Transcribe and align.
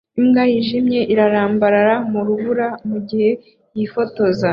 Imbwa 0.19 0.43
yijimye 0.51 0.99
irambaraye 1.13 1.95
mu 2.11 2.19
rubura 2.27 2.67
mugihe 2.89 3.29
yifotoza 3.77 4.47